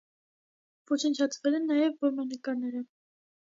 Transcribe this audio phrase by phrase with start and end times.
[0.91, 2.85] Ոչնչացվել են նաև որմնանկարները։